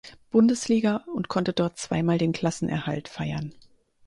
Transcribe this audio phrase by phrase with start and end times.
[0.31, 3.53] Bundesliga und konnte dort zweimal den Klassenerhalt feiern.